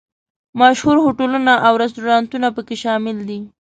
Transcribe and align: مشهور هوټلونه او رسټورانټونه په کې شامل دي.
مشهور 0.59 0.97
هوټلونه 1.05 1.53
او 1.65 1.73
رسټورانټونه 1.83 2.47
په 2.55 2.61
کې 2.67 2.75
شامل 2.83 3.17
دي. 3.29 3.39